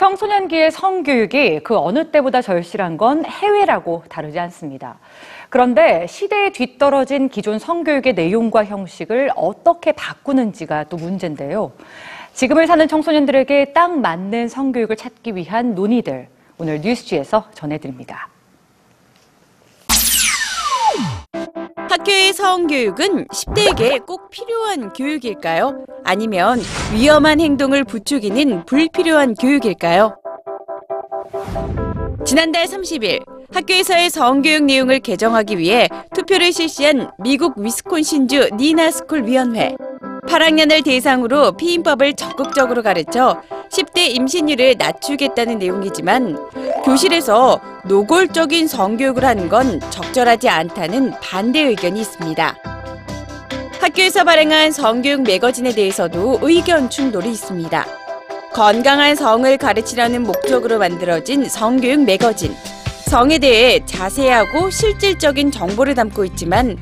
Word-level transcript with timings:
청소년기의 0.00 0.70
성교육이 0.70 1.60
그 1.62 1.76
어느 1.76 2.10
때보다 2.10 2.40
절실한 2.40 2.96
건 2.96 3.22
해외라고 3.26 4.02
다르지 4.08 4.38
않습니다. 4.38 4.98
그런데 5.50 6.06
시대에 6.06 6.52
뒤떨어진 6.52 7.28
기존 7.28 7.58
성교육의 7.58 8.14
내용과 8.14 8.64
형식을 8.64 9.28
어떻게 9.36 9.92
바꾸는지가 9.92 10.84
또 10.84 10.96
문제인데요. 10.96 11.72
지금을 12.32 12.66
사는 12.66 12.88
청소년들에게 12.88 13.74
딱 13.74 13.98
맞는 13.98 14.48
성교육을 14.48 14.96
찾기 14.96 15.36
위한 15.36 15.74
논의들 15.74 16.28
오늘 16.56 16.80
뉴스지에서 16.80 17.50
전해드립니다. 17.52 18.30
학교의 22.00 22.32
성교육은 22.32 23.26
10대에게 23.26 24.06
꼭 24.06 24.30
필요한 24.30 24.90
교육일까요? 24.94 25.84
아니면 26.02 26.58
위험한 26.94 27.40
행동을 27.40 27.84
부추기는 27.84 28.64
불필요한 28.64 29.34
교육일까요? 29.34 30.16
지난달 32.24 32.64
30일 32.64 33.22
학교에서의 33.52 34.08
성교육 34.08 34.64
내용을 34.64 35.00
개정하기 35.00 35.58
위해 35.58 35.88
투표를 36.14 36.54
실시한 36.54 37.10
미국 37.18 37.58
위스콘신주 37.58 38.50
니나스쿨 38.54 39.26
위원회. 39.26 39.76
8학년을 40.30 40.84
대상으로 40.84 41.52
피임법을 41.52 42.14
적극적으로 42.14 42.82
가르쳐 42.82 43.42
10대 43.68 44.14
임신율을 44.14 44.76
낮추겠다는 44.78 45.58
내용이지만 45.58 46.38
교실에서 46.84 47.60
노골적인 47.84 48.68
성교육을 48.68 49.24
하는 49.24 49.48
건 49.48 49.80
적절하지 49.90 50.48
않다는 50.48 51.14
반대 51.20 51.60
의견이 51.60 52.00
있습니다. 52.00 52.56
학교에서 53.80 54.22
발행한 54.22 54.70
성교육 54.70 55.22
매거진에 55.22 55.74
대해서도 55.74 56.38
의견 56.42 56.88
충돌이 56.88 57.30
있습니다. 57.30 57.86
건강한 58.52 59.16
성을 59.16 59.56
가르치려는 59.56 60.22
목적으로 60.22 60.78
만들어진 60.78 61.48
성교육 61.48 62.04
매거진. 62.04 62.54
성에 63.08 63.38
대해 63.38 63.80
자세하고 63.84 64.70
실질적인 64.70 65.50
정보를 65.50 65.96
담고 65.96 66.24
있지만 66.26 66.76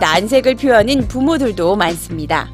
난색을 0.00 0.54
표하는 0.54 1.08
부모들도 1.08 1.74
많습니다. 1.74 2.48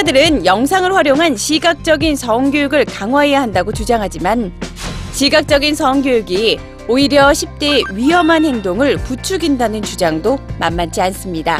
학자들은 0.00 0.46
영상을 0.46 0.94
활용한 0.94 1.36
시각적인 1.36 2.16
성교육을 2.16 2.86
강화해야 2.86 3.42
한다고 3.42 3.70
주장하지만 3.70 4.50
시각적인 5.12 5.74
성교육이 5.74 6.58
오히려 6.88 7.28
10대의 7.28 7.92
위험한 7.92 8.46
행동을 8.46 8.96
부추긴다는 8.96 9.82
주장도 9.82 10.38
만만치 10.58 11.02
않습니다. 11.02 11.58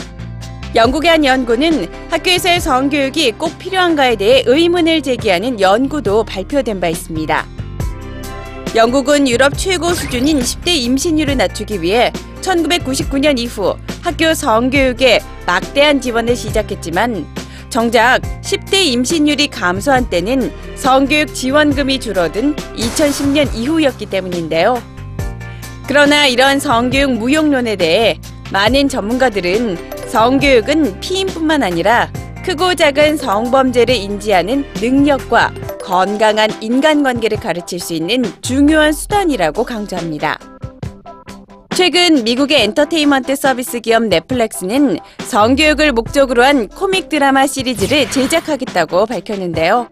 영국의 0.74 1.11
한 1.11 1.24
연구는 1.24 1.88
학교에서의 2.11 2.61
성교육이 2.61 3.33
꼭 3.33 3.58
필요한가에 3.58 4.16
대해 4.16 4.42
의문을 4.46 5.02
제기하는 5.02 5.61
연구도 5.61 6.24
발표된 6.24 6.80
바 6.80 6.88
있습니다. 6.88 7.46
영국은 8.74 9.28
유럽 9.28 9.58
최고 9.58 9.92
수준인 9.92 10.41
10대 10.41 10.68
임신율을 10.68 11.36
낮추기 11.36 11.83
위해 11.83 12.11
1999년 12.41 13.38
이후 13.38 13.77
학교 14.00 14.33
성교육에 14.33 15.20
막대한 15.44 16.00
지원을 16.00 16.34
시작했지만 16.36 17.39
정작 17.70 18.20
10대 18.42 18.74
임신율이 18.84 19.46
감소한 19.48 20.10
때는 20.10 20.52
성교육 20.74 21.34
지원금이 21.34 22.00
줄어든 22.00 22.56
2010년 22.56 23.54
이후였기 23.54 24.06
때문인데요. 24.06 24.82
그러나 25.86 26.27
이런 26.27 26.58
성교육 26.58 27.12
무용론에 27.12 27.77
대해 27.77 28.18
많은 28.52 28.88
전문가들은 28.88 30.08
성교육은 30.08 31.00
피임뿐만 31.00 31.62
아니라 31.62 32.10
크고 32.44 32.74
작은 32.74 33.16
성범죄를 33.16 33.94
인지하는 33.94 34.64
능력과 34.80 35.52
건강한 35.83 36.50
인간관계를 36.62 37.39
가르칠 37.39 37.78
수 37.78 37.95
있는 37.95 38.24
중요한 38.42 38.92
수단이라고 38.92 39.64
강조합니다. 39.64 40.49
최근 41.80 42.24
미국의 42.24 42.64
엔터테인먼트 42.64 43.35
서비스 43.36 43.80
기업 43.80 44.02
넷플릭스는 44.02 44.98
성교육을 45.20 45.92
목적으로 45.92 46.45
한 46.45 46.68
코믹 46.68 47.08
드라마 47.08 47.46
시리즈를 47.46 48.11
제작하겠다고 48.11 49.07
밝혔는데요. 49.07 49.89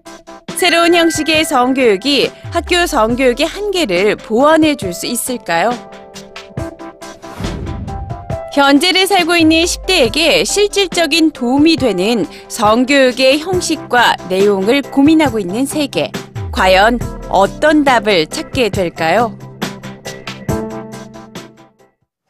새로운 0.54 0.94
형식의 0.94 1.46
성교육이 1.46 2.30
학교 2.52 2.84
성교육의 2.84 3.46
한계를 3.46 4.16
보완해 4.16 4.74
줄 4.74 4.92
수 4.92 5.06
있을까요? 5.06 5.70
현재를 8.52 9.06
살고 9.06 9.36
있는 9.36 9.64
10대에게 9.64 10.44
실질적인 10.44 11.30
도움이 11.30 11.76
되는 11.76 12.26
성교육의 12.48 13.38
형식과 13.38 14.14
내용을 14.28 14.82
고민하고 14.82 15.38
있는 15.38 15.64
세계. 15.64 16.12
과연 16.52 16.98
어떤 17.30 17.82
답을 17.82 18.26
찾게 18.26 18.68
될까요? 18.68 19.38